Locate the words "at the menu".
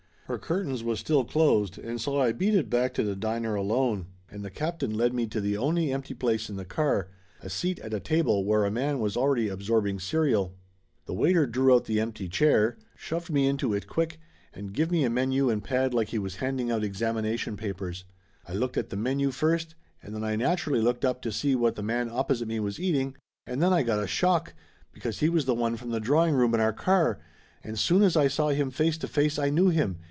18.77-19.31